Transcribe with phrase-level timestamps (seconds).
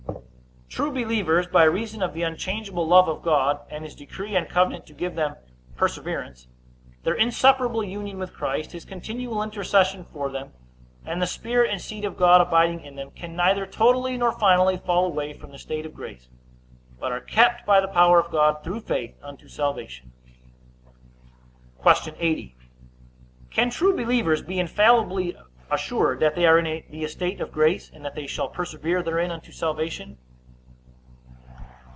[0.73, 4.85] True believers, by reason of the unchangeable love of God, and his decree and covenant
[4.85, 5.35] to give them
[5.75, 6.47] perseverance,
[7.03, 10.53] their inseparable union with Christ, his continual intercession for them,
[11.05, 14.77] and the Spirit and seed of God abiding in them, can neither totally nor finally
[14.77, 16.29] fall away from the state of grace,
[16.97, 20.13] but are kept by the power of God through faith unto salvation.
[21.83, 22.13] Q.
[22.17, 22.55] 80.
[23.49, 25.35] Can true believers be infallibly
[25.69, 29.31] assured that they are in the estate of grace, and that they shall persevere therein
[29.31, 30.17] unto salvation?